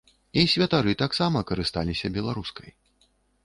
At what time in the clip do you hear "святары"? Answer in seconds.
0.53-0.95